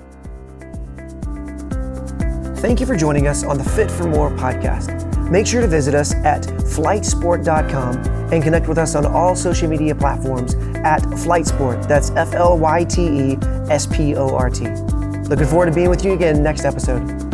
Thank 2.57 2.79
you 2.79 2.85
for 2.85 2.95
joining 2.95 3.27
us 3.27 3.43
on 3.43 3.57
the 3.57 3.63
Fit 3.63 3.91
for 3.91 4.05
More 4.05 4.31
podcast. 4.31 5.29
Make 5.29 5.45
sure 5.45 5.61
to 5.61 5.67
visit 5.67 5.93
us 5.93 6.15
at 6.15 6.43
flytesport.com 6.43 7.97
and 8.33 8.43
connect 8.43 8.67
with 8.67 8.77
us 8.77 8.95
on 8.95 9.05
all 9.05 9.35
social 9.35 9.69
media 9.69 9.93
platforms 9.93 10.55
at 10.83 11.01
Flytesport. 11.01 11.87
That's 11.87 12.11
F 12.11 12.33
L 12.33 12.57
Y 12.57 12.83
T 12.85 13.31
E 13.31 13.37
S 13.69 13.85
P 13.85 14.15
O 14.15 14.35
R 14.35 14.49
T. 14.49 14.65
Looking 15.29 15.45
forward 15.45 15.67
to 15.67 15.71
being 15.71 15.89
with 15.89 16.03
you 16.05 16.13
again 16.13 16.41
next 16.41 16.65
episode. 16.65 17.26